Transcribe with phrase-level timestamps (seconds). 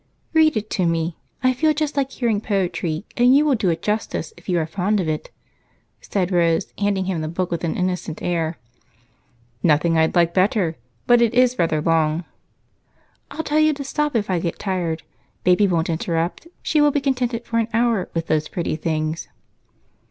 [0.33, 1.15] "Read it to me.
[1.43, 4.65] I feel just like hearing poetry, and you will do it justice if you are
[4.65, 5.29] fond of it,"
[6.01, 8.57] said Rose, handing him the book with an innocent air.
[9.61, 10.75] "Nothing I'd like better,
[11.05, 12.25] but it is rather long."
[13.29, 15.03] "I'll tell you to stop if I get tired.
[15.43, 19.27] Baby won't interrupt; she will be contented for an hour with those pretty things."